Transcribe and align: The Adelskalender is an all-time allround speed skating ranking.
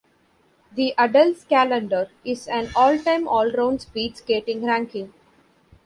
The 0.71 0.95
Adelskalender 0.97 2.09
is 2.25 2.47
an 2.47 2.69
all-time 2.75 3.25
allround 3.27 3.81
speed 3.81 4.17
skating 4.17 4.65
ranking. 4.65 5.13